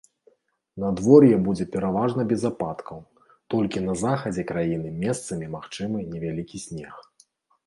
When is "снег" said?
6.65-6.95